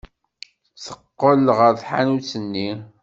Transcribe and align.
Teqqel 0.83 1.45
ɣer 1.57 1.73
tḥanut-nni. 1.81 2.69